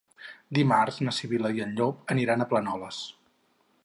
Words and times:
Dimarts 0.59 0.95
na 1.07 1.13
Sibil·la 1.17 1.51
i 1.57 1.63
en 1.65 1.75
Llop 1.81 2.01
aniran 2.15 2.41
a 2.41 2.47
Planoles. 2.55 3.03